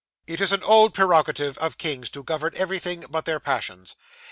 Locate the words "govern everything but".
2.23-3.25